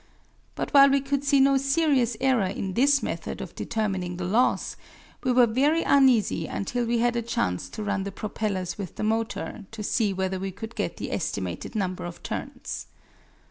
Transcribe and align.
But 0.55 0.73
while 0.73 0.89
we 0.89 0.99
could 0.99 1.23
see 1.23 1.39
no 1.39 1.57
serious 1.57 2.17
error 2.19 2.47
in 2.47 2.73
this 2.73 3.03
method 3.03 3.39
of 3.39 3.53
determining 3.53 4.17
the 4.17 4.23
loss, 4.25 4.75
we 5.23 5.31
were 5.31 5.45
very 5.45 5.83
uneasy 5.83 6.47
until 6.47 6.85
we 6.85 6.97
had 6.97 7.15
a 7.15 7.21
chance 7.21 7.69
to 7.69 7.83
run 7.83 8.01
the 8.03 8.11
propellers 8.11 8.79
with 8.79 8.95
the 8.95 9.03
motor 9.03 9.65
to 9.69 9.83
see 9.83 10.11
whether 10.11 10.39
we 10.39 10.49
could 10.49 10.73
get 10.73 10.97
the 10.97 11.11
estimated 11.11 11.75
number 11.75 12.05
of 12.05 12.23
turns. 12.23 12.87